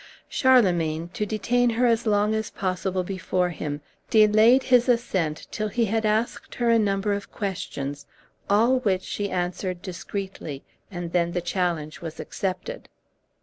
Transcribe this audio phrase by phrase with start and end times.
[0.27, 5.85] Charlemagne, to detain her as long as possible before him, delayed his assent till he
[5.85, 8.07] had asked her a number of questions,
[8.49, 12.89] all which she answered discreetly, and then the challenge was accepted.